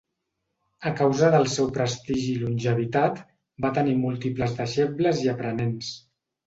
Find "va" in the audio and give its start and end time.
3.67-3.75